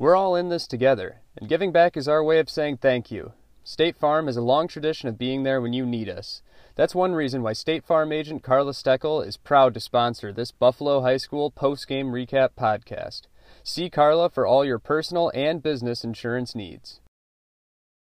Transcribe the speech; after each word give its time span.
We're 0.00 0.16
all 0.16 0.34
in 0.34 0.48
this 0.48 0.66
together, 0.66 1.20
and 1.36 1.46
giving 1.46 1.72
back 1.72 1.94
is 1.94 2.08
our 2.08 2.24
way 2.24 2.38
of 2.38 2.48
saying 2.48 2.78
thank 2.78 3.10
you. 3.10 3.32
State 3.62 3.98
Farm 3.98 4.28
has 4.28 4.36
a 4.38 4.40
long 4.40 4.66
tradition 4.66 5.10
of 5.10 5.18
being 5.18 5.42
there 5.42 5.60
when 5.60 5.74
you 5.74 5.84
need 5.84 6.08
us. 6.08 6.40
That's 6.74 6.94
one 6.94 7.12
reason 7.12 7.42
why 7.42 7.52
State 7.52 7.84
Farm 7.84 8.10
agent 8.10 8.42
Karla 8.42 8.72
Steckel 8.72 9.22
is 9.22 9.36
proud 9.36 9.74
to 9.74 9.80
sponsor 9.80 10.32
this 10.32 10.52
Buffalo 10.52 11.02
High 11.02 11.18
School 11.18 11.50
post-game 11.50 12.12
recap 12.12 12.52
podcast. 12.58 13.24
See 13.62 13.90
Karla 13.90 14.30
for 14.30 14.46
all 14.46 14.64
your 14.64 14.78
personal 14.78 15.30
and 15.34 15.62
business 15.62 16.02
insurance 16.02 16.54
needs. 16.54 17.00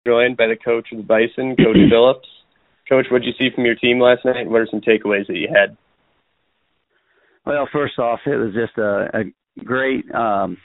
Joined 0.07 0.37
by 0.37 0.47
the 0.47 0.55
coach 0.55 0.93
of 0.93 0.99
the 0.99 1.03
Bison, 1.03 1.57
Coach 1.57 1.77
Phillips. 1.91 2.29
Coach, 2.89 3.07
what 3.11 3.23
did 3.23 3.27
you 3.27 3.35
see 3.37 3.53
from 3.53 3.65
your 3.65 3.75
team 3.75 3.99
last 3.99 4.25
night? 4.25 4.49
What 4.49 4.61
are 4.61 4.69
some 4.71 4.81
takeaways 4.81 5.27
that 5.27 5.39
you 5.39 5.49
had? 5.53 5.77
Well, 7.45 7.69
first 7.73 7.99
off, 7.99 8.21
it 8.27 8.37
was 8.37 8.55
just 8.55 8.79
a, 8.79 9.11
a 9.13 9.65
great, 9.65 10.05
um, 10.15 10.57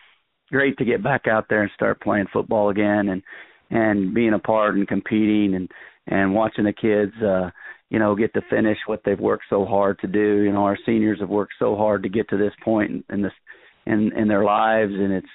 great 0.51 0.77
to 0.77 0.85
get 0.85 1.03
back 1.03 1.27
out 1.27 1.45
there 1.49 1.61
and 1.61 1.71
start 1.75 2.01
playing 2.01 2.27
football 2.31 2.69
again, 2.69 3.09
and 3.09 3.21
and 3.71 4.13
being 4.13 4.33
a 4.33 4.39
part 4.39 4.75
and 4.75 4.87
competing 4.87 5.55
and 5.55 5.69
and 6.07 6.33
watching 6.33 6.65
the 6.65 6.73
kids. 6.73 7.13
uh 7.23 7.49
you 7.89 7.99
know, 7.99 8.15
get 8.15 8.33
to 8.33 8.41
finish 8.49 8.77
what 8.87 9.01
they've 9.05 9.19
worked 9.19 9.45
so 9.49 9.65
hard 9.65 9.99
to 9.99 10.07
do. 10.07 10.41
You 10.41 10.51
know, 10.51 10.63
our 10.63 10.77
seniors 10.85 11.19
have 11.19 11.29
worked 11.29 11.53
so 11.59 11.75
hard 11.75 12.03
to 12.03 12.09
get 12.09 12.27
to 12.29 12.37
this 12.37 12.53
point 12.63 12.91
in, 12.91 13.03
in 13.09 13.21
this 13.21 13.31
in 13.85 14.11
in 14.17 14.27
their 14.27 14.43
lives, 14.43 14.91
and 14.93 15.13
it's 15.13 15.27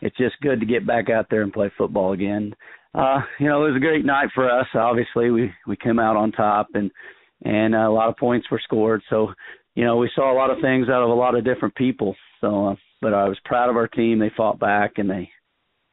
it's 0.00 0.16
just 0.16 0.40
good 0.40 0.60
to 0.60 0.66
get 0.66 0.86
back 0.86 1.10
out 1.10 1.26
there 1.30 1.42
and 1.42 1.52
play 1.52 1.70
football 1.76 2.12
again. 2.12 2.54
Uh, 2.94 3.20
you 3.38 3.46
know, 3.46 3.64
it 3.64 3.68
was 3.68 3.76
a 3.76 3.80
great 3.80 4.04
night 4.04 4.28
for 4.34 4.50
us. 4.50 4.66
Obviously, 4.74 5.30
we 5.30 5.52
we 5.66 5.76
came 5.76 5.98
out 5.98 6.16
on 6.16 6.32
top, 6.32 6.68
and 6.74 6.90
and 7.44 7.74
a 7.74 7.90
lot 7.90 8.08
of 8.08 8.16
points 8.16 8.50
were 8.50 8.60
scored. 8.64 9.02
So, 9.10 9.32
you 9.74 9.84
know, 9.84 9.96
we 9.96 10.10
saw 10.14 10.32
a 10.32 10.36
lot 10.36 10.50
of 10.50 10.58
things 10.62 10.88
out 10.88 11.02
of 11.02 11.10
a 11.10 11.14
lot 11.14 11.36
of 11.36 11.44
different 11.44 11.74
people. 11.74 12.16
So, 12.40 12.68
uh, 12.68 12.74
but 13.00 13.14
I 13.14 13.28
was 13.28 13.38
proud 13.44 13.70
of 13.70 13.76
our 13.76 13.88
team. 13.88 14.18
They 14.18 14.30
fought 14.36 14.58
back, 14.58 14.92
and 14.96 15.08
they 15.08 15.30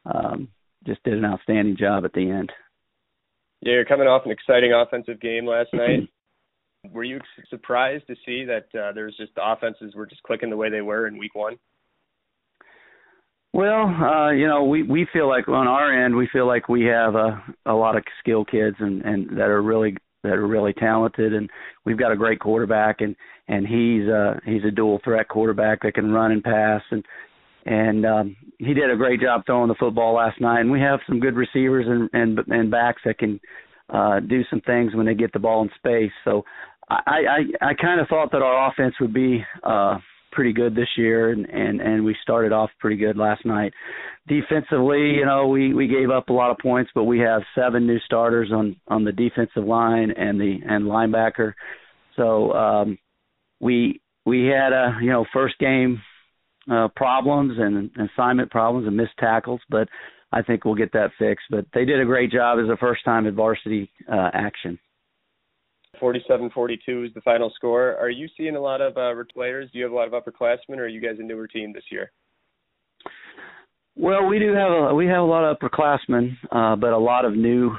um, 0.04 0.48
just 0.86 1.02
did 1.04 1.14
an 1.14 1.24
outstanding 1.24 1.76
job 1.76 2.04
at 2.04 2.12
the 2.12 2.30
end. 2.30 2.52
Yeah, 3.62 3.74
you're 3.74 3.84
coming 3.84 4.06
off 4.06 4.22
an 4.24 4.32
exciting 4.32 4.72
offensive 4.72 5.20
game 5.20 5.46
last 5.46 5.70
night. 5.72 6.08
were 6.92 7.04
you 7.04 7.20
surprised 7.50 8.06
to 8.06 8.14
see 8.24 8.44
that 8.44 8.66
uh, 8.78 8.92
there's 8.92 9.16
just 9.16 9.34
the 9.34 9.42
offenses 9.44 9.94
were 9.94 10.06
just 10.06 10.22
clicking 10.22 10.50
the 10.50 10.56
way 10.56 10.70
they 10.70 10.82
were 10.82 11.06
in 11.06 11.18
week 11.18 11.34
one? 11.34 11.56
Well, 13.52 13.86
uh, 13.86 14.32
you 14.32 14.46
know, 14.46 14.64
we 14.64 14.82
we 14.82 15.06
feel 15.12 15.28
like 15.28 15.48
on 15.48 15.66
our 15.66 16.04
end 16.04 16.14
we 16.14 16.28
feel 16.30 16.46
like 16.46 16.68
we 16.68 16.84
have 16.84 17.14
a 17.14 17.42
a 17.64 17.72
lot 17.72 17.96
of 17.96 18.04
skill 18.20 18.44
kids 18.44 18.76
and 18.80 19.02
and 19.02 19.30
that 19.38 19.48
are 19.48 19.62
really 19.62 19.96
that 20.26 20.34
are 20.34 20.46
really 20.46 20.72
talented 20.74 21.34
and 21.34 21.48
we've 21.84 21.98
got 21.98 22.12
a 22.12 22.16
great 22.16 22.40
quarterback 22.40 23.00
and 23.00 23.16
and 23.48 23.66
he's 23.66 24.08
uh 24.08 24.34
he's 24.44 24.64
a 24.64 24.70
dual 24.70 25.00
threat 25.04 25.28
quarterback 25.28 25.82
that 25.82 25.94
can 25.94 26.10
run 26.12 26.32
and 26.32 26.42
pass 26.42 26.82
and 26.90 27.04
and 27.66 28.06
um 28.06 28.36
he 28.58 28.74
did 28.74 28.90
a 28.90 28.96
great 28.96 29.20
job 29.20 29.42
throwing 29.46 29.68
the 29.68 29.74
football 29.74 30.14
last 30.14 30.40
night 30.40 30.60
and 30.60 30.70
we 30.70 30.80
have 30.80 31.00
some 31.06 31.20
good 31.20 31.36
receivers 31.36 31.86
and 31.88 32.10
and 32.12 32.38
and 32.48 32.70
backs 32.70 33.02
that 33.04 33.18
can 33.18 33.40
uh 33.90 34.20
do 34.20 34.42
some 34.50 34.60
things 34.62 34.94
when 34.94 35.06
they 35.06 35.14
get 35.14 35.32
the 35.32 35.38
ball 35.38 35.62
in 35.62 35.70
space. 35.76 36.12
So 36.24 36.44
I 36.88 37.44
I 37.60 37.68
I 37.70 37.74
kind 37.74 38.00
of 38.00 38.08
thought 38.08 38.30
that 38.32 38.42
our 38.42 38.70
offense 38.70 38.94
would 39.00 39.14
be 39.14 39.44
uh 39.62 39.98
pretty 40.36 40.52
good 40.52 40.76
this 40.76 40.90
year 40.98 41.30
and 41.30 41.46
and 41.46 41.80
and 41.80 42.04
we 42.04 42.14
started 42.22 42.52
off 42.52 42.70
pretty 42.78 42.96
good 42.96 43.16
last 43.16 43.44
night. 43.46 43.72
Defensively, 44.28 45.14
you 45.16 45.24
know, 45.24 45.48
we 45.48 45.72
we 45.72 45.88
gave 45.88 46.10
up 46.10 46.28
a 46.28 46.32
lot 46.32 46.50
of 46.50 46.58
points, 46.58 46.90
but 46.94 47.04
we 47.04 47.18
have 47.20 47.40
seven 47.54 47.86
new 47.86 47.98
starters 48.00 48.52
on 48.52 48.76
on 48.86 49.02
the 49.02 49.12
defensive 49.12 49.64
line 49.64 50.10
and 50.10 50.38
the 50.38 50.58
and 50.68 50.84
linebacker. 50.84 51.54
So 52.16 52.52
um 52.52 52.98
we 53.60 54.00
we 54.26 54.44
had 54.44 54.72
a 54.74 54.98
you 55.00 55.10
know 55.10 55.24
first 55.32 55.58
game 55.58 56.02
uh 56.70 56.88
problems 56.94 57.54
and 57.58 57.90
assignment 58.10 58.50
problems 58.50 58.86
and 58.86 58.96
missed 58.96 59.16
tackles, 59.18 59.62
but 59.70 59.88
I 60.32 60.42
think 60.42 60.66
we'll 60.66 60.74
get 60.74 60.92
that 60.92 61.12
fixed. 61.18 61.46
But 61.50 61.64
they 61.72 61.86
did 61.86 62.00
a 62.00 62.04
great 62.04 62.30
job 62.30 62.58
as 62.62 62.68
a 62.68 62.76
first 62.76 63.06
time 63.06 63.26
at 63.26 63.32
varsity 63.32 63.90
uh 64.12 64.30
action. 64.34 64.78
47-42 66.00 67.06
is 67.06 67.14
the 67.14 67.20
final 67.22 67.52
score. 67.54 67.96
Are 67.96 68.10
you 68.10 68.28
seeing 68.36 68.56
a 68.56 68.60
lot 68.60 68.80
of 68.80 68.96
uh, 68.96 69.22
players? 69.32 69.70
Do 69.72 69.78
you 69.78 69.84
have 69.84 69.92
a 69.92 69.96
lot 69.96 70.12
of 70.12 70.12
upperclassmen, 70.12 70.78
or 70.78 70.84
are 70.84 70.88
you 70.88 71.00
guys 71.00 71.16
a 71.18 71.22
newer 71.22 71.46
team 71.46 71.72
this 71.72 71.84
year? 71.90 72.12
Well, 73.98 74.26
we 74.26 74.38
do 74.38 74.52
have 74.52 74.70
a 74.70 74.94
we 74.94 75.06
have 75.06 75.22
a 75.22 75.26
lot 75.26 75.44
of 75.44 75.58
upperclassmen, 75.58 76.36
uh, 76.52 76.76
but 76.76 76.92
a 76.92 76.98
lot 76.98 77.24
of 77.24 77.34
new 77.34 77.70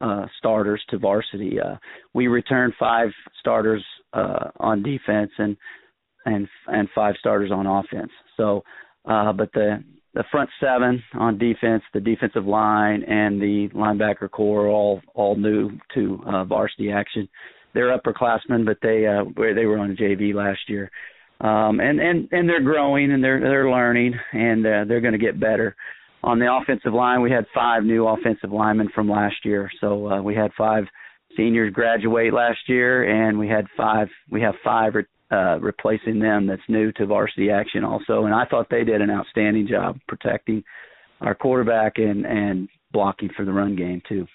uh, 0.00 0.26
starters 0.38 0.80
to 0.90 0.98
varsity. 0.98 1.58
Uh, 1.60 1.76
we 2.12 2.28
returned 2.28 2.74
five 2.78 3.08
starters 3.40 3.84
uh, 4.12 4.50
on 4.60 4.84
defense 4.84 5.32
and 5.38 5.56
and 6.26 6.48
and 6.68 6.88
five 6.94 7.16
starters 7.18 7.50
on 7.50 7.66
offense. 7.66 8.12
So, 8.36 8.62
uh, 9.04 9.32
but 9.32 9.52
the 9.52 9.82
the 10.14 10.24
front 10.30 10.48
seven 10.60 11.02
on 11.14 11.38
defense, 11.38 11.82
the 11.92 12.00
defensive 12.00 12.46
line, 12.46 13.02
and 13.02 13.40
the 13.40 13.68
linebacker 13.74 14.30
corps 14.30 14.68
all 14.68 15.00
all 15.14 15.36
new 15.36 15.70
to 15.94 16.20
uh, 16.24 16.44
varsity 16.44 16.92
action 16.92 17.28
they're 17.74 17.96
upperclassmen, 17.96 18.64
but 18.64 18.78
they 18.82 19.06
uh 19.06 19.24
they 19.36 19.66
were 19.66 19.78
on 19.78 19.96
JV 19.96 20.34
last 20.34 20.60
year. 20.68 20.90
Um 21.40 21.80
and 21.80 22.00
and 22.00 22.28
and 22.32 22.48
they're 22.48 22.62
growing 22.62 23.12
and 23.12 23.22
they're 23.22 23.40
they're 23.40 23.70
learning 23.70 24.14
and 24.32 24.64
uh, 24.64 24.84
they're 24.86 25.00
going 25.00 25.12
to 25.12 25.18
get 25.18 25.40
better. 25.40 25.76
On 26.22 26.38
the 26.38 26.50
offensive 26.50 26.94
line, 26.94 27.20
we 27.20 27.30
had 27.30 27.44
five 27.54 27.84
new 27.84 28.06
offensive 28.06 28.50
linemen 28.50 28.88
from 28.94 29.10
last 29.10 29.44
year. 29.44 29.70
So 29.80 30.10
uh, 30.10 30.22
we 30.22 30.34
had 30.34 30.52
five 30.56 30.84
seniors 31.36 31.72
graduate 31.72 32.32
last 32.32 32.60
year 32.66 33.28
and 33.28 33.38
we 33.38 33.48
had 33.48 33.66
five 33.76 34.08
we 34.30 34.40
have 34.40 34.54
five 34.62 34.94
uh 35.30 35.58
replacing 35.60 36.18
them 36.20 36.46
that's 36.46 36.62
new 36.68 36.92
to 36.92 37.06
varsity 37.06 37.50
action 37.50 37.82
also 37.82 38.24
and 38.24 38.34
I 38.34 38.44
thought 38.44 38.68
they 38.70 38.84
did 38.84 39.00
an 39.00 39.10
outstanding 39.10 39.66
job 39.66 39.98
protecting 40.06 40.62
our 41.20 41.34
quarterback 41.34 41.94
and 41.96 42.24
and 42.24 42.68
blocking 42.92 43.30
for 43.36 43.44
the 43.44 43.52
run 43.52 43.74
game 43.76 44.00
too. 44.08 44.26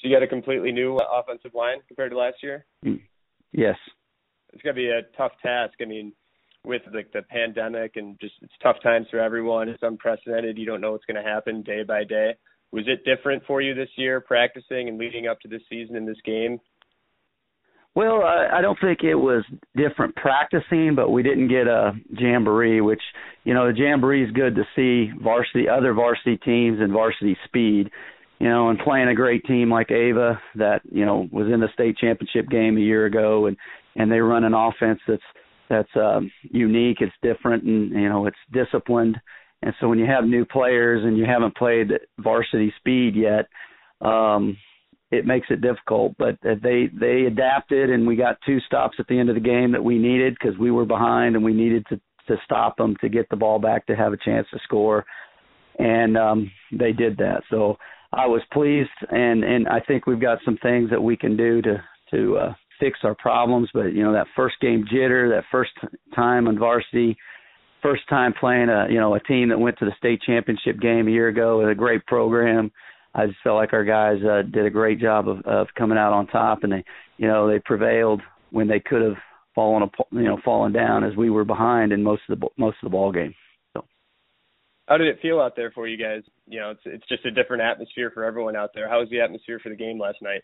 So 0.00 0.08
you 0.08 0.14
got 0.14 0.22
a 0.22 0.28
completely 0.28 0.72
new 0.72 0.96
offensive 0.96 1.54
line 1.54 1.78
compared 1.86 2.12
to 2.12 2.18
last 2.18 2.36
year. 2.42 2.64
Mm. 2.84 3.00
Yes, 3.52 3.76
it's 4.52 4.62
gonna 4.62 4.74
be 4.74 4.88
a 4.88 5.02
tough 5.16 5.32
task. 5.42 5.74
I 5.80 5.84
mean, 5.84 6.12
with 6.64 6.82
like 6.92 7.12
the 7.12 7.22
pandemic 7.22 7.92
and 7.96 8.18
just 8.20 8.34
it's 8.42 8.52
tough 8.62 8.76
times 8.82 9.06
for 9.10 9.18
everyone. 9.18 9.68
It's 9.68 9.82
unprecedented. 9.82 10.58
You 10.58 10.66
don't 10.66 10.80
know 10.80 10.92
what's 10.92 11.04
going 11.04 11.22
to 11.22 11.28
happen 11.28 11.62
day 11.62 11.82
by 11.86 12.04
day. 12.04 12.34
Was 12.72 12.84
it 12.86 13.04
different 13.04 13.42
for 13.46 13.60
you 13.60 13.74
this 13.74 13.88
year, 13.96 14.20
practicing 14.20 14.88
and 14.88 14.98
leading 14.98 15.26
up 15.26 15.40
to 15.40 15.48
this 15.48 15.62
season 15.68 15.96
in 15.96 16.06
this 16.06 16.18
game? 16.24 16.60
Well, 17.96 18.22
I, 18.22 18.58
I 18.58 18.60
don't 18.60 18.78
think 18.80 19.00
it 19.02 19.16
was 19.16 19.44
different 19.74 20.14
practicing, 20.14 20.94
but 20.94 21.10
we 21.10 21.24
didn't 21.24 21.48
get 21.48 21.66
a 21.66 21.92
jamboree, 22.10 22.80
which 22.80 23.02
you 23.44 23.54
know 23.54 23.72
the 23.72 23.76
jamboree 23.76 24.24
is 24.24 24.30
good 24.30 24.54
to 24.54 24.62
see 24.76 25.10
varsity, 25.20 25.68
other 25.68 25.92
varsity 25.92 26.36
teams 26.36 26.78
and 26.80 26.92
varsity 26.92 27.36
speed 27.46 27.90
you 28.40 28.48
know, 28.48 28.70
and 28.70 28.78
playing 28.78 29.08
a 29.08 29.14
great 29.14 29.44
team 29.44 29.70
like 29.70 29.90
Ava 29.90 30.40
that 30.56 30.80
you 30.90 31.04
know 31.04 31.28
was 31.30 31.46
in 31.52 31.60
the 31.60 31.68
state 31.74 31.98
championship 31.98 32.48
game 32.48 32.76
a 32.76 32.80
year 32.80 33.04
ago, 33.04 33.46
and 33.46 33.56
and 33.96 34.10
they 34.10 34.18
run 34.18 34.44
an 34.44 34.54
offense 34.54 34.98
that's 35.06 35.22
that's 35.68 35.90
um, 35.94 36.30
unique, 36.42 36.98
it's 37.00 37.12
different, 37.22 37.64
and 37.64 37.90
you 37.90 38.08
know 38.08 38.26
it's 38.26 38.36
disciplined. 38.52 39.16
And 39.62 39.74
so 39.78 39.88
when 39.88 39.98
you 39.98 40.06
have 40.06 40.24
new 40.24 40.46
players 40.46 41.04
and 41.04 41.18
you 41.18 41.26
haven't 41.26 41.54
played 41.54 41.90
varsity 42.18 42.72
speed 42.78 43.14
yet, 43.14 43.46
um, 44.00 44.56
it 45.10 45.26
makes 45.26 45.48
it 45.50 45.60
difficult. 45.60 46.14
But 46.18 46.38
they 46.42 46.88
they 46.98 47.26
adapted, 47.26 47.90
and 47.90 48.06
we 48.06 48.16
got 48.16 48.38
two 48.46 48.58
stops 48.60 48.96
at 48.98 49.06
the 49.06 49.18
end 49.18 49.28
of 49.28 49.34
the 49.34 49.40
game 49.40 49.70
that 49.72 49.84
we 49.84 49.98
needed 49.98 50.34
because 50.40 50.58
we 50.58 50.70
were 50.70 50.86
behind, 50.86 51.36
and 51.36 51.44
we 51.44 51.52
needed 51.52 51.84
to 51.90 52.00
to 52.28 52.36
stop 52.44 52.78
them 52.78 52.96
to 53.02 53.10
get 53.10 53.28
the 53.28 53.36
ball 53.36 53.58
back 53.58 53.86
to 53.86 53.96
have 53.96 54.14
a 54.14 54.24
chance 54.24 54.46
to 54.50 54.58
score, 54.64 55.04
and 55.78 56.16
um, 56.16 56.50
they 56.72 56.92
did 56.92 57.18
that. 57.18 57.42
So 57.50 57.76
I 58.12 58.26
was 58.26 58.42
pleased, 58.52 58.90
and 59.10 59.44
and 59.44 59.68
I 59.68 59.80
think 59.80 60.06
we've 60.06 60.20
got 60.20 60.38
some 60.44 60.58
things 60.62 60.90
that 60.90 61.02
we 61.02 61.16
can 61.16 61.36
do 61.36 61.62
to 61.62 61.82
to 62.12 62.36
uh, 62.36 62.54
fix 62.80 62.98
our 63.04 63.14
problems. 63.14 63.68
But 63.72 63.92
you 63.92 64.02
know 64.02 64.12
that 64.12 64.26
first 64.34 64.56
game 64.60 64.84
jitter, 64.92 65.30
that 65.30 65.44
first 65.50 65.70
time 66.14 66.48
on 66.48 66.58
varsity, 66.58 67.16
first 67.82 68.02
time 68.08 68.34
playing 68.38 68.68
a 68.68 68.86
you 68.90 68.98
know 68.98 69.14
a 69.14 69.20
team 69.20 69.48
that 69.50 69.58
went 69.58 69.78
to 69.78 69.84
the 69.84 69.94
state 69.98 70.20
championship 70.26 70.80
game 70.80 71.06
a 71.06 71.10
year 71.10 71.28
ago 71.28 71.58
with 71.58 71.68
a 71.68 71.74
great 71.74 72.04
program. 72.06 72.72
I 73.14 73.26
just 73.26 73.38
felt 73.42 73.56
like 73.56 73.72
our 73.72 73.84
guys 73.84 74.18
uh, 74.24 74.42
did 74.42 74.66
a 74.66 74.70
great 74.70 75.00
job 75.00 75.28
of, 75.28 75.40
of 75.44 75.66
coming 75.76 75.98
out 75.98 76.12
on 76.12 76.26
top, 76.26 76.64
and 76.64 76.72
they 76.72 76.84
you 77.16 77.28
know 77.28 77.48
they 77.48 77.60
prevailed 77.60 78.22
when 78.50 78.66
they 78.66 78.80
could 78.80 79.02
have 79.02 79.16
fallen 79.54 79.88
you 80.10 80.24
know 80.24 80.38
fallen 80.44 80.72
down 80.72 81.04
as 81.04 81.14
we 81.16 81.30
were 81.30 81.44
behind 81.44 81.92
in 81.92 82.02
most 82.02 82.22
of 82.28 82.40
the 82.40 82.46
most 82.56 82.76
of 82.82 82.86
the 82.86 82.90
ball 82.90 83.12
game 83.12 83.34
how 84.90 84.98
did 84.98 85.06
it 85.06 85.20
feel 85.22 85.40
out 85.40 85.54
there 85.54 85.70
for 85.70 85.86
you 85.86 85.96
guys? 85.96 86.22
You 86.48 86.58
know, 86.58 86.70
it's 86.72 86.80
it's 86.84 87.08
just 87.08 87.24
a 87.24 87.30
different 87.30 87.62
atmosphere 87.62 88.10
for 88.12 88.24
everyone 88.24 88.56
out 88.56 88.70
there. 88.74 88.88
How 88.88 88.98
was 88.98 89.08
the 89.08 89.20
atmosphere 89.20 89.60
for 89.62 89.68
the 89.68 89.76
game 89.76 90.00
last 90.00 90.18
night? 90.20 90.42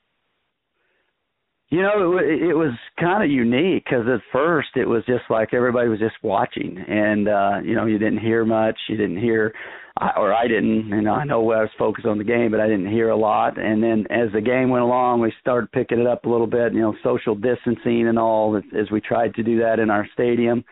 You 1.68 1.82
know, 1.82 2.18
it, 2.18 2.50
it 2.50 2.54
was 2.54 2.72
kind 2.98 3.24
of 3.24 3.28
unique 3.28 3.82
because 3.84 4.06
at 4.06 4.20
first 4.32 4.68
it 4.76 4.88
was 4.88 5.02
just 5.04 5.24
like 5.28 5.52
everybody 5.52 5.88
was 5.88 5.98
just 5.98 6.14
watching, 6.22 6.78
and 6.78 7.28
uh, 7.28 7.58
you 7.64 7.74
know, 7.74 7.86
you 7.86 7.98
didn't 7.98 8.20
hear 8.20 8.44
much. 8.44 8.78
You 8.88 8.96
didn't 8.96 9.20
hear, 9.20 9.52
or 10.16 10.32
I 10.32 10.46
didn't. 10.46 10.90
You 10.90 11.02
know, 11.02 11.14
I 11.14 11.24
know 11.24 11.40
I 11.50 11.62
was 11.62 11.70
focused 11.76 12.06
on 12.06 12.18
the 12.18 12.24
game, 12.24 12.52
but 12.52 12.60
I 12.60 12.68
didn't 12.68 12.92
hear 12.92 13.10
a 13.10 13.16
lot. 13.16 13.58
And 13.58 13.82
then 13.82 14.06
as 14.10 14.30
the 14.32 14.40
game 14.40 14.70
went 14.70 14.84
along, 14.84 15.22
we 15.22 15.32
started 15.40 15.72
picking 15.72 15.98
it 15.98 16.06
up 16.06 16.24
a 16.24 16.28
little 16.28 16.46
bit. 16.46 16.72
You 16.72 16.82
know, 16.82 16.94
social 17.02 17.34
distancing 17.34 18.06
and 18.06 18.16
all 18.16 18.56
as 18.56 18.92
we 18.92 19.00
tried 19.00 19.34
to 19.34 19.42
do 19.42 19.58
that 19.58 19.80
in 19.80 19.90
our 19.90 20.06
stadium 20.14 20.64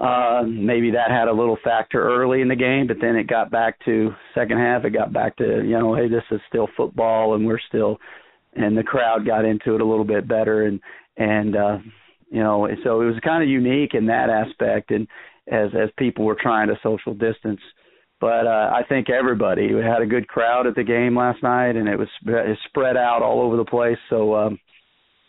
maybe 0.00 0.90
that 0.92 1.10
had 1.10 1.28
a 1.28 1.32
little 1.32 1.58
factor 1.64 2.02
early 2.02 2.40
in 2.40 2.48
the 2.48 2.56
game, 2.56 2.86
but 2.86 2.98
then 3.00 3.16
it 3.16 3.26
got 3.26 3.50
back 3.50 3.82
to 3.84 4.10
second 4.34 4.58
half. 4.58 4.84
It 4.84 4.90
got 4.90 5.12
back 5.12 5.36
to 5.36 5.62
you 5.64 5.78
know, 5.78 5.94
hey, 5.94 6.08
this 6.08 6.24
is 6.30 6.40
still 6.48 6.68
football, 6.76 7.34
and 7.34 7.46
we're 7.46 7.60
still, 7.68 7.98
and 8.54 8.76
the 8.76 8.82
crowd 8.82 9.26
got 9.26 9.44
into 9.44 9.74
it 9.74 9.80
a 9.80 9.86
little 9.86 10.04
bit 10.04 10.28
better, 10.28 10.64
and 10.64 10.80
and 11.16 11.56
uh, 11.56 11.78
you 12.30 12.42
know, 12.42 12.68
so 12.84 13.00
it 13.00 13.06
was 13.06 13.20
kind 13.24 13.42
of 13.42 13.48
unique 13.48 13.94
in 13.94 14.06
that 14.06 14.28
aspect, 14.28 14.90
and 14.90 15.06
as 15.50 15.70
as 15.74 15.88
people 15.98 16.24
were 16.24 16.38
trying 16.40 16.68
to 16.68 16.78
social 16.82 17.14
distance. 17.14 17.60
But 18.20 18.46
uh, 18.46 18.70
I 18.72 18.82
think 18.88 19.10
everybody 19.10 19.74
we 19.74 19.82
had 19.82 20.02
a 20.02 20.06
good 20.06 20.26
crowd 20.26 20.66
at 20.66 20.74
the 20.74 20.84
game 20.84 21.16
last 21.16 21.42
night, 21.42 21.76
and 21.76 21.88
it 21.88 21.98
was 21.98 22.08
it 22.26 22.58
spread 22.68 22.96
out 22.96 23.22
all 23.22 23.42
over 23.42 23.56
the 23.56 23.64
place. 23.64 23.98
So 24.10 24.34
um, 24.34 24.58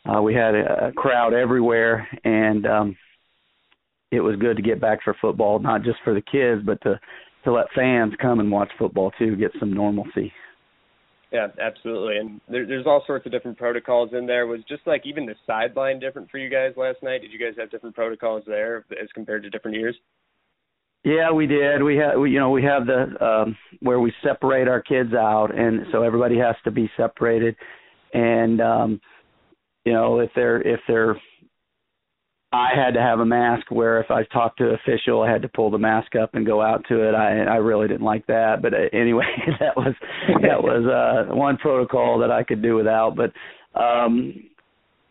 uh, 0.05 0.21
we 0.21 0.33
had 0.33 0.55
a, 0.55 0.87
a 0.87 0.91
crowd 0.93 1.33
everywhere, 1.33 2.07
and 2.23 2.65
um, 2.65 2.97
it 4.11 4.21
was 4.21 4.35
good 4.37 4.57
to 4.57 4.63
get 4.63 4.79
back 4.79 4.99
for 5.03 5.15
football, 5.19 5.59
not 5.59 5.83
just 5.83 5.97
for 6.03 6.13
the 6.13 6.21
kids, 6.21 6.61
but 6.65 6.81
to 6.81 6.99
to 7.43 7.53
let 7.53 7.67
fans 7.75 8.13
come 8.21 8.39
and 8.39 8.51
watch 8.51 8.69
football 8.77 9.11
too, 9.17 9.35
get 9.35 9.51
some 9.59 9.73
normalcy. 9.73 10.33
Yeah, 11.31 11.47
absolutely. 11.61 12.17
And 12.17 12.41
there, 12.49 12.65
there's 12.65 12.85
all 12.85 13.03
sorts 13.05 13.25
of 13.25 13.31
different 13.31 13.57
protocols 13.57 14.11
in 14.13 14.25
there. 14.25 14.47
Was 14.47 14.61
just 14.67 14.85
like 14.85 15.05
even 15.05 15.25
the 15.25 15.35
sideline 15.45 15.99
different 15.99 16.29
for 16.29 16.37
you 16.37 16.49
guys 16.49 16.71
last 16.77 17.03
night? 17.03 17.21
Did 17.21 17.31
you 17.31 17.39
guys 17.39 17.53
have 17.57 17.69
different 17.69 17.95
protocols 17.95 18.43
there 18.47 18.85
as 19.01 19.09
compared 19.13 19.43
to 19.43 19.49
different 19.49 19.77
years? 19.77 19.95
Yeah, 21.03 21.31
we 21.31 21.45
did. 21.47 21.83
We 21.83 21.95
have, 21.97 22.19
we, 22.19 22.31
you 22.31 22.39
know, 22.39 22.49
we 22.49 22.63
have 22.63 22.85
the 22.85 23.25
um, 23.25 23.57
where 23.81 23.99
we 23.99 24.11
separate 24.23 24.67
our 24.67 24.81
kids 24.81 25.13
out, 25.13 25.57
and 25.57 25.85
so 25.91 26.01
everybody 26.01 26.37
has 26.37 26.55
to 26.63 26.71
be 26.71 26.89
separated. 26.97 27.55
And 28.13 28.59
um, 28.61 29.01
you 29.85 29.93
know, 29.93 30.19
if 30.19 30.31
they're 30.35 30.61
if 30.61 30.79
they're 30.87 31.15
I 32.53 32.69
had 32.73 32.93
to 32.93 33.01
have 33.01 33.19
a 33.19 33.25
mask 33.25 33.69
where 33.71 33.99
if 33.99 34.09
I 34.09 34.23
talked 34.23 34.59
to 34.59 34.69
an 34.69 34.75
official, 34.75 35.21
I 35.21 35.29
had 35.29 35.41
to 35.41 35.49
pull 35.49 35.69
the 35.69 35.77
mask 35.77 36.15
up 36.15 36.33
and 36.33 36.45
go 36.45 36.61
out 36.61 36.85
to 36.87 37.07
it. 37.07 37.13
I 37.13 37.41
I 37.43 37.55
really 37.57 37.87
didn't 37.89 38.05
like 38.05 38.25
that, 38.27 38.61
but 38.61 38.73
uh, 38.73 38.87
anyway, 38.93 39.25
that 39.59 39.75
was 39.75 39.93
that 40.41 40.63
was 40.63 40.85
uh 40.85 41.35
one 41.35 41.57
protocol 41.57 42.19
that 42.19 42.31
I 42.31 42.43
could 42.43 42.61
do 42.61 42.75
without. 42.75 43.15
But 43.15 43.33
um 43.79 44.33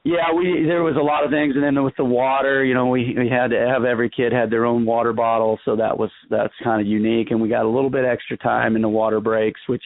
yeah, 0.07 0.33
we 0.33 0.65
there 0.65 0.85
was 0.85 0.97
a 0.97 1.03
lot 1.03 1.25
of 1.25 1.31
things, 1.31 1.57
and 1.57 1.65
then 1.65 1.83
with 1.83 1.97
the 1.97 2.05
water, 2.05 2.65
you 2.65 2.75
know, 2.75 2.87
we 2.87 3.15
we 3.19 3.29
had 3.29 3.51
to 3.51 3.59
have 3.69 3.85
every 3.85 4.09
kid 4.09 4.33
had 4.33 4.51
their 4.51 4.65
own 4.65 4.87
water 4.87 5.13
bottle, 5.13 5.59
so 5.65 5.77
that 5.77 5.99
was 5.99 6.11
that's 6.31 6.55
kind 6.63 6.81
of 6.81 6.87
unique, 6.87 7.33
and 7.33 7.41
we 7.41 7.49
got 7.49 7.65
a 7.65 7.69
little 7.69 7.91
bit 7.91 8.05
extra 8.05 8.37
time 8.39 8.77
in 8.77 8.83
the 8.83 8.89
water 8.89 9.21
breaks, 9.21 9.61
which 9.67 9.83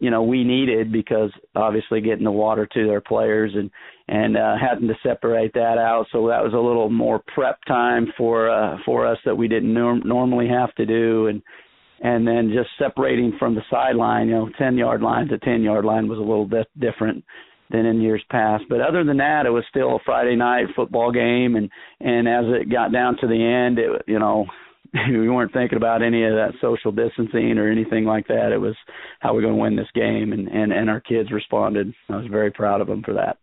you 0.00 0.10
know 0.10 0.22
we 0.22 0.42
needed 0.42 0.90
because 0.90 1.30
obviously 1.54 2.00
getting 2.00 2.24
the 2.24 2.32
water 2.32 2.66
to 2.66 2.86
their 2.86 3.02
players 3.02 3.52
and 3.54 3.70
and 4.08 4.36
uh, 4.36 4.54
having 4.60 4.88
to 4.88 4.94
separate 5.02 5.52
that 5.54 5.76
out. 5.78 6.06
So 6.12 6.28
that 6.28 6.42
was 6.42 6.54
a 6.54 6.56
little 6.56 6.88
more 6.88 7.22
prep 7.34 7.58
time 7.66 8.06
for 8.16 8.50
uh, 8.50 8.78
for 8.84 9.06
us 9.06 9.18
that 9.24 9.36
we 9.36 9.48
didn't 9.48 9.72
norm- 9.72 10.02
normally 10.04 10.48
have 10.48 10.74
to 10.76 10.86
do, 10.86 11.26
and 11.26 11.42
and 12.00 12.26
then 12.26 12.52
just 12.54 12.70
separating 12.78 13.36
from 13.38 13.54
the 13.54 13.62
sideline, 13.70 14.28
you 14.28 14.34
know, 14.34 14.48
ten 14.58 14.76
yard 14.76 15.02
line 15.02 15.28
to 15.28 15.38
ten 15.38 15.62
yard 15.62 15.84
line 15.84 16.08
was 16.08 16.18
a 16.18 16.22
little 16.22 16.46
bit 16.46 16.66
different 16.80 17.22
than 17.70 17.84
in 17.84 18.00
years 18.00 18.22
past. 18.30 18.64
But 18.70 18.80
other 18.80 19.04
than 19.04 19.18
that, 19.18 19.44
it 19.44 19.50
was 19.50 19.64
still 19.68 19.96
a 19.96 20.04
Friday 20.04 20.36
night 20.36 20.66
football 20.74 21.12
game, 21.12 21.56
and 21.56 21.70
and 22.00 22.26
as 22.26 22.44
it 22.46 22.72
got 22.72 22.92
down 22.92 23.18
to 23.20 23.26
the 23.26 23.34
end, 23.34 23.78
it 23.78 24.02
you 24.06 24.18
know 24.18 24.46
we 25.10 25.28
weren't 25.28 25.52
thinking 25.52 25.76
about 25.76 26.02
any 26.02 26.24
of 26.24 26.32
that 26.32 26.52
social 26.62 26.92
distancing 26.92 27.58
or 27.58 27.70
anything 27.70 28.04
like 28.04 28.26
that. 28.28 28.52
It 28.52 28.58
was 28.58 28.74
how 29.20 29.34
we're 29.34 29.42
going 29.42 29.54
to 29.54 29.60
win 29.60 29.76
this 29.76 29.90
game, 29.94 30.32
and 30.32 30.48
and 30.48 30.72
and 30.72 30.88
our 30.88 31.00
kids 31.00 31.30
responded. 31.30 31.92
I 32.08 32.16
was 32.16 32.26
very 32.30 32.50
proud 32.50 32.80
of 32.80 32.86
them 32.86 33.02
for 33.02 33.12
that. 33.14 33.36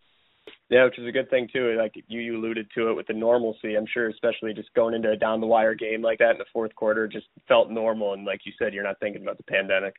Yeah, 0.70 0.86
which 0.86 0.98
is 0.98 1.08
a 1.08 1.12
good 1.12 1.30
thing 1.30 1.48
too. 1.52 1.76
Like 1.78 1.94
you, 2.08 2.20
you 2.20 2.38
alluded 2.38 2.68
to 2.76 2.90
it 2.90 2.96
with 2.96 3.06
the 3.08 3.14
normalcy. 3.14 3.76
I'm 3.76 3.86
sure, 3.92 4.10
especially 4.10 4.54
just 4.54 4.74
going 4.74 4.96
into 4.96 5.12
a 5.12 5.16
down 5.16 5.40
the 5.40 5.48
wire 5.48 5.76
game 5.76 6.02
like 6.02 6.18
that 6.20 6.32
in 6.32 6.38
the 6.40 6.46
fourth 6.52 6.74
quarter, 6.74 7.08
just 7.08 7.28
felt 7.48 7.70
normal. 7.70 8.14
And 8.14 8.26
like 8.26 8.42
you 8.46 8.52
said, 8.58 8.74
you're 8.74 8.84
not 8.84 9.00
thinking 9.00 9.22
about 9.22 9.38
the 9.38 9.44
pandemic. 9.44 9.94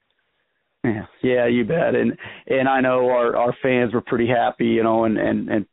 Yeah, 0.83 1.07
yeah, 1.23 1.47
you 1.47 1.65
bet. 1.65 1.95
And 1.95 2.17
and 2.49 2.69
I 2.69 2.81
know 2.81 3.09
our 3.11 3.37
our 3.37 3.57
fans 3.63 3.95
were 3.95 4.01
pretty 4.01 4.27
happy, 4.27 4.67
you 4.67 4.83
know, 4.83 5.05
and 5.05 5.19
and 5.19 5.49
and 5.49 5.67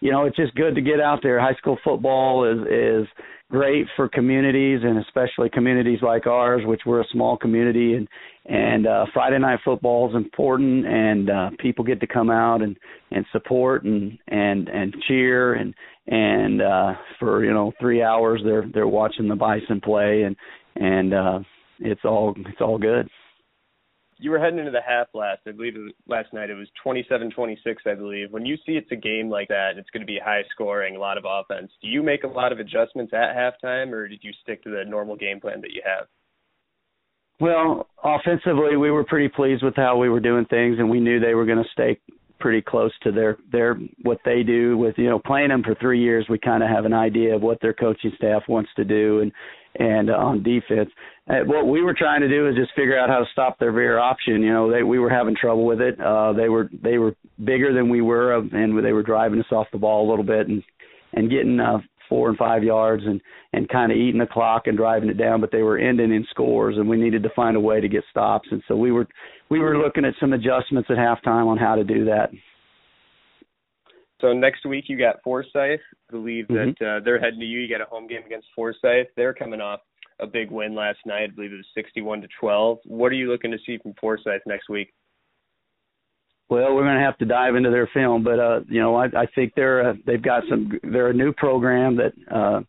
you 0.00 0.10
know, 0.10 0.24
it's 0.24 0.36
just 0.36 0.54
good 0.54 0.74
to 0.74 0.80
get 0.80 1.00
out 1.00 1.20
there. 1.22 1.40
High 1.40 1.54
school 1.54 1.78
football 1.84 2.44
is 2.50 2.60
is 2.66 3.08
great 3.50 3.86
for 3.96 4.08
communities 4.08 4.80
and 4.82 4.98
especially 4.98 5.50
communities 5.50 5.98
like 6.02 6.26
ours, 6.26 6.62
which 6.64 6.82
we're 6.86 7.00
a 7.00 7.08
small 7.12 7.36
community 7.36 7.94
and 7.94 8.08
and 8.46 8.86
uh 8.86 9.04
Friday 9.12 9.38
night 9.38 9.58
football 9.64 10.08
is 10.08 10.16
important 10.16 10.86
and 10.86 11.30
uh 11.30 11.50
people 11.58 11.84
get 11.84 12.00
to 12.00 12.06
come 12.06 12.30
out 12.30 12.62
and 12.62 12.76
and 13.10 13.26
support 13.32 13.84
and 13.84 14.18
and 14.28 14.68
and 14.68 14.94
cheer 15.06 15.54
and 15.54 15.74
and 16.06 16.62
uh 16.62 16.94
for 17.18 17.44
you 17.44 17.52
know 17.52 17.72
3 17.80 18.02
hours 18.02 18.40
they're 18.44 18.66
they're 18.72 18.88
watching 18.88 19.28
the 19.28 19.36
Bison 19.36 19.80
play 19.80 20.22
and 20.22 20.36
and 20.76 21.12
uh 21.12 21.38
it's 21.80 22.04
all 22.04 22.34
it's 22.38 22.60
all 22.60 22.78
good 22.78 23.08
you 24.20 24.30
were 24.30 24.38
heading 24.38 24.58
into 24.58 24.70
the 24.70 24.82
half 24.86 25.08
last. 25.14 25.40
I 25.46 25.52
believe 25.52 25.74
last 26.06 26.32
night 26.32 26.50
it 26.50 26.54
was 26.54 26.68
27-26, 26.84 27.56
I 27.86 27.94
believe. 27.94 28.30
When 28.30 28.44
you 28.44 28.56
see 28.66 28.72
it's 28.72 28.90
a 28.92 28.96
game 28.96 29.30
like 29.30 29.48
that, 29.48 29.72
it's 29.76 29.90
going 29.90 30.02
to 30.02 30.06
be 30.06 30.20
high 30.22 30.42
scoring, 30.52 30.96
a 30.96 30.98
lot 30.98 31.18
of 31.18 31.24
offense. 31.26 31.70
Do 31.82 31.88
you 31.88 32.02
make 32.02 32.24
a 32.24 32.28
lot 32.28 32.52
of 32.52 32.58
adjustments 32.58 33.12
at 33.14 33.34
halftime, 33.34 33.92
or 33.92 34.08
did 34.08 34.20
you 34.22 34.32
stick 34.42 34.62
to 34.64 34.70
the 34.70 34.84
normal 34.88 35.16
game 35.16 35.40
plan 35.40 35.60
that 35.62 35.72
you 35.72 35.82
have? 35.84 36.06
Well, 37.40 37.88
offensively, 38.04 38.76
we 38.76 38.90
were 38.90 39.04
pretty 39.04 39.28
pleased 39.28 39.62
with 39.62 39.74
how 39.74 39.96
we 39.96 40.10
were 40.10 40.20
doing 40.20 40.44
things, 40.46 40.78
and 40.78 40.90
we 40.90 41.00
knew 41.00 41.18
they 41.18 41.34
were 41.34 41.46
going 41.46 41.62
to 41.62 41.70
stay 41.72 41.98
pretty 42.38 42.62
close 42.62 42.92
to 43.02 43.12
their 43.12 43.36
their 43.52 43.78
what 44.02 44.18
they 44.24 44.42
do 44.42 44.76
with 44.78 44.96
you 44.96 45.10
know 45.10 45.18
playing 45.18 45.50
them 45.50 45.62
for 45.62 45.74
three 45.74 46.00
years 46.00 46.24
we 46.30 46.38
kind 46.38 46.62
of 46.62 46.70
have 46.70 46.86
an 46.86 46.94
idea 46.94 47.36
of 47.36 47.42
what 47.42 47.60
their 47.60 47.74
coaching 47.74 48.10
staff 48.16 48.42
wants 48.48 48.70
to 48.74 48.82
do 48.82 49.20
and 49.20 49.30
and 49.76 50.10
uh, 50.10 50.14
on 50.14 50.42
defense. 50.42 50.90
Uh, 51.28 51.44
what 51.44 51.66
we 51.66 51.82
were 51.82 51.94
trying 51.94 52.20
to 52.20 52.28
do 52.28 52.48
is 52.48 52.56
just 52.56 52.74
figure 52.74 52.98
out 52.98 53.08
how 53.08 53.18
to 53.18 53.26
stop 53.32 53.58
their 53.58 53.72
veer 53.72 53.98
option. 53.98 54.42
You 54.42 54.52
know, 54.52 54.70
they 54.70 54.82
we 54.82 54.98
were 54.98 55.10
having 55.10 55.36
trouble 55.36 55.64
with 55.64 55.80
it. 55.80 56.00
Uh, 56.00 56.32
they 56.32 56.48
were 56.48 56.68
they 56.82 56.98
were 56.98 57.14
bigger 57.44 57.72
than 57.72 57.88
we 57.88 58.00
were, 58.00 58.36
uh, 58.36 58.40
and 58.52 58.84
they 58.84 58.92
were 58.92 59.02
driving 59.02 59.40
us 59.40 59.52
off 59.52 59.68
the 59.72 59.78
ball 59.78 60.08
a 60.08 60.10
little 60.10 60.24
bit 60.24 60.48
and 60.48 60.62
and 61.12 61.30
getting 61.30 61.60
uh, 61.60 61.78
four 62.08 62.28
and 62.28 62.38
five 62.38 62.64
yards 62.64 63.04
and 63.06 63.20
and 63.52 63.68
kind 63.68 63.92
of 63.92 63.98
eating 63.98 64.20
the 64.20 64.26
clock 64.26 64.66
and 64.66 64.76
driving 64.76 65.08
it 65.08 65.18
down. 65.18 65.40
But 65.40 65.52
they 65.52 65.62
were 65.62 65.78
ending 65.78 66.12
in 66.12 66.26
scores, 66.30 66.76
and 66.76 66.88
we 66.88 66.96
needed 66.96 67.22
to 67.22 67.30
find 67.36 67.56
a 67.56 67.60
way 67.60 67.80
to 67.80 67.88
get 67.88 68.04
stops. 68.10 68.48
And 68.50 68.62
so 68.66 68.76
we 68.76 68.90
were 68.90 69.06
we 69.50 69.60
were 69.60 69.78
looking 69.78 70.04
at 70.04 70.14
some 70.20 70.32
adjustments 70.32 70.90
at 70.90 70.96
halftime 70.96 71.46
on 71.46 71.58
how 71.58 71.76
to 71.76 71.84
do 71.84 72.04
that. 72.06 72.30
So 74.20 74.32
next 74.32 74.66
week 74.66 74.84
you 74.88 74.98
got 74.98 75.22
Forsyth. 75.22 75.54
I 75.54 75.78
believe 76.10 76.48
that 76.48 76.74
mm-hmm. 76.80 76.84
uh, 76.84 77.00
they're 77.04 77.20
heading 77.20 77.40
to 77.40 77.46
you. 77.46 77.60
You 77.60 77.68
got 77.68 77.80
a 77.80 77.88
home 77.88 78.06
game 78.06 78.22
against 78.26 78.48
Forsyth. 78.54 79.08
They're 79.16 79.34
coming 79.34 79.60
off 79.60 79.80
a 80.20 80.26
big 80.26 80.50
win 80.50 80.74
last 80.74 80.98
night. 81.06 81.30
I 81.32 81.34
believe 81.34 81.52
it 81.52 81.56
was 81.56 81.66
61 81.74 82.22
to 82.22 82.28
12. 82.38 82.78
What 82.84 83.12
are 83.12 83.14
you 83.14 83.30
looking 83.30 83.50
to 83.50 83.58
see 83.66 83.78
from 83.78 83.94
Forsyth 84.00 84.42
next 84.46 84.68
week? 84.68 84.92
Well, 86.48 86.74
we're 86.74 86.82
going 86.82 86.98
to 86.98 87.04
have 87.04 87.16
to 87.18 87.24
dive 87.24 87.54
into 87.54 87.70
their 87.70 87.88
film, 87.94 88.24
but 88.24 88.40
uh, 88.40 88.60
you 88.68 88.80
know, 88.80 88.96
I, 88.96 89.04
I 89.06 89.26
think 89.36 89.52
they're 89.54 89.90
uh, 89.90 89.94
they've 90.04 90.20
got 90.20 90.42
some. 90.50 90.72
They're 90.82 91.10
a 91.10 91.14
new 91.14 91.32
program 91.32 91.96
that, 91.96 92.12
uh, 92.28 92.62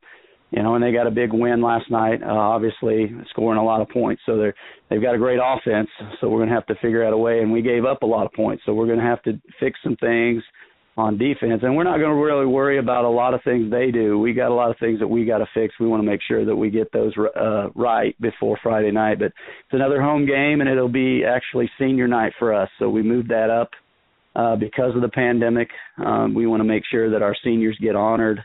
you 0.51 0.62
know, 0.62 0.75
and 0.75 0.84
they 0.84 0.91
got 0.91 1.08
a 1.08 1.12
big 1.12 1.34
win 1.34 1.63
last 1.63 1.89
night. 1.89 2.22
Uh, 2.22 2.27
obviously, 2.27 3.12
scoring 3.31 3.58
a 3.58 3.63
lot 3.63 3.81
of 3.81 3.89
points, 3.89 4.22
so 4.27 4.38
they're 4.38 4.53
they've 4.91 5.01
got 5.01 5.15
a 5.15 5.17
great 5.17 5.39
offense. 5.43 5.89
So 6.20 6.29
we're 6.29 6.38
going 6.38 6.50
to 6.50 6.55
have 6.55 6.67
to 6.67 6.75
figure 6.75 7.03
out 7.03 7.12
a 7.12 7.17
way, 7.17 7.39
and 7.39 7.51
we 7.51 7.63
gave 7.63 7.84
up 7.84 8.03
a 8.03 8.05
lot 8.05 8.27
of 8.27 8.34
points, 8.34 8.62
so 8.67 8.74
we're 8.75 8.86
going 8.86 9.00
to 9.00 9.03
have 9.03 9.24
to 9.24 9.41
fix 9.60 9.79
some 9.84 9.96
things 9.96 10.43
on 11.01 11.17
defense. 11.17 11.62
And 11.63 11.75
we're 11.75 11.84
not 11.84 11.98
going 11.98 12.12
to 12.12 12.24
really 12.24 12.46
worry 12.46 12.77
about 12.77 13.05
a 13.05 13.10
lot 13.10 13.34
of 13.34 13.41
things 13.43 13.72
they 13.72 13.91
do. 13.91 14.20
We 14.20 14.34
got 14.34 14.51
a 14.51 14.53
lot 14.53 14.70
of 14.72 14.77
things 14.79 15.00
that 15.00 15.08
we 15.08 15.25
got 15.25 15.39
to 15.39 15.48
fix. 15.53 15.74
We 15.79 15.88
want 15.88 16.03
to 16.03 16.10
make 16.10 16.22
sure 16.27 16.46
that 16.46 16.55
we 16.55 16.70
get 16.70 16.91
those 16.91 17.13
uh, 17.17 17.70
right 17.75 18.20
before 18.22 18.60
Friday 18.62 18.91
night. 18.91 19.20
But 19.20 19.27
it's 19.27 19.74
another 19.74 20.01
home 20.01 20.25
game, 20.25 20.62
and 20.62 20.70
it'll 20.70 20.89
be 20.89 21.24
actually 21.25 21.70
senior 21.79 22.08
night 22.08 22.34
for 22.38 22.53
us. 22.53 22.70
So 22.77 22.89
we 22.89 23.01
moved 23.01 23.29
that 23.29 23.50
up 23.50 23.70
uh, 24.36 24.55
because 24.55 24.96
of 24.96 25.01
the 25.01 25.10
pandemic. 25.10 25.70
Um, 25.98 26.34
we 26.34 26.46
want 26.46 26.62
to 26.62 26.65
make 26.65 26.84
sure 26.89 27.10
that 27.10 27.22
our 27.22 27.36
seniors 27.43 27.77
get 27.81 27.96
honored 27.96 28.39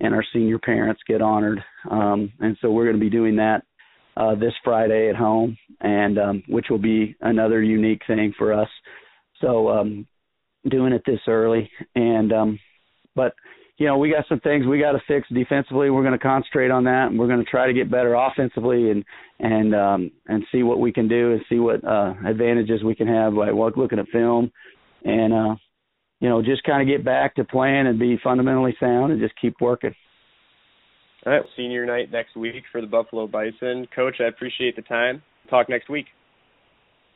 and 0.00 0.14
our 0.14 0.24
senior 0.32 0.58
parents 0.58 1.00
get 1.06 1.22
honored. 1.22 1.60
Um, 1.90 2.32
and 2.40 2.56
so 2.60 2.70
we're 2.70 2.84
going 2.84 2.96
to 2.96 3.00
be 3.00 3.10
doing 3.10 3.36
that 3.36 3.62
uh, 4.16 4.34
this 4.34 4.52
Friday 4.62 5.08
at 5.08 5.16
home, 5.16 5.56
and 5.80 6.18
um, 6.18 6.42
which 6.48 6.66
will 6.68 6.78
be 6.78 7.16
another 7.20 7.62
unique 7.62 8.02
thing 8.06 8.34
for 8.36 8.52
us. 8.52 8.68
So 9.40 9.68
um, 9.70 10.06
doing 10.68 10.92
it 10.92 11.02
this 11.06 11.20
early. 11.26 11.70
And 11.94 12.32
um, 12.32 12.58
but 13.14 13.34
you 13.78 13.86
know 13.86 13.98
we 13.98 14.10
got 14.10 14.26
some 14.28 14.40
things 14.40 14.66
we 14.66 14.78
got 14.78 14.92
to 14.92 15.02
fix 15.08 15.28
defensively. 15.32 15.90
We're 15.90 16.02
going 16.02 16.18
to 16.18 16.18
concentrate 16.18 16.70
on 16.70 16.84
that, 16.84 17.08
and 17.10 17.18
we're 17.18 17.28
going 17.28 17.44
to 17.44 17.50
try 17.50 17.66
to 17.66 17.72
get 17.72 17.90
better 17.90 18.14
offensively 18.14 18.90
and 18.90 19.04
and 19.40 19.74
um, 19.74 20.10
and 20.26 20.44
see 20.52 20.62
what 20.62 20.80
we 20.80 20.92
can 20.92 21.08
do 21.08 21.32
and 21.32 21.40
see 21.48 21.58
what 21.58 21.84
uh, 21.84 22.14
advantages 22.26 22.82
we 22.84 22.94
can 22.94 23.08
have 23.08 23.34
by 23.34 23.50
looking 23.50 23.98
at 23.98 24.08
film 24.08 24.52
and 25.04 25.32
uh, 25.32 25.54
you 26.20 26.28
know 26.28 26.42
just 26.42 26.62
kind 26.64 26.82
of 26.82 26.92
get 26.92 27.04
back 27.04 27.34
to 27.36 27.44
playing 27.44 27.86
and 27.86 27.98
be 27.98 28.18
fundamentally 28.22 28.76
sound 28.78 29.12
and 29.12 29.20
just 29.20 29.34
keep 29.40 29.54
working. 29.60 29.94
All 31.24 31.32
right, 31.32 31.42
senior 31.56 31.86
night 31.86 32.10
next 32.10 32.36
week 32.36 32.64
for 32.72 32.80
the 32.80 32.86
Buffalo 32.86 33.28
Bison. 33.28 33.86
Coach, 33.94 34.16
I 34.20 34.24
appreciate 34.24 34.74
the 34.74 34.82
time. 34.82 35.22
Talk 35.48 35.68
next 35.68 35.88
week. 35.88 36.06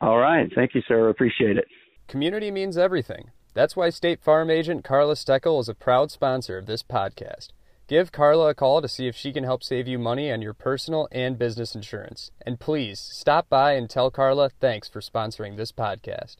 All 0.00 0.18
right. 0.18 0.48
Thank 0.54 0.74
you, 0.74 0.82
sir. 0.86 1.08
Appreciate 1.08 1.56
it. 1.56 1.66
Community 2.06 2.50
means 2.50 2.76
everything. 2.76 3.30
That's 3.56 3.74
why 3.74 3.88
State 3.88 4.20
Farm 4.20 4.50
agent 4.50 4.84
Karla 4.84 5.14
Steckel 5.14 5.58
is 5.62 5.68
a 5.70 5.74
proud 5.74 6.10
sponsor 6.10 6.58
of 6.58 6.66
this 6.66 6.82
podcast. 6.82 7.52
Give 7.88 8.12
Karla 8.12 8.50
a 8.50 8.54
call 8.54 8.82
to 8.82 8.88
see 8.88 9.06
if 9.06 9.16
she 9.16 9.32
can 9.32 9.44
help 9.44 9.64
save 9.64 9.88
you 9.88 9.98
money 9.98 10.30
on 10.30 10.42
your 10.42 10.52
personal 10.52 11.08
and 11.10 11.38
business 11.38 11.74
insurance. 11.74 12.30
And 12.44 12.60
please 12.60 13.00
stop 13.00 13.48
by 13.48 13.72
and 13.72 13.88
tell 13.88 14.10
Karla 14.10 14.50
thanks 14.50 14.90
for 14.90 15.00
sponsoring 15.00 15.56
this 15.56 15.72
podcast. 15.72 16.36